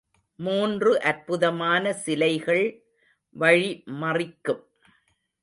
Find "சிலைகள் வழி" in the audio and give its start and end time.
1.93-3.83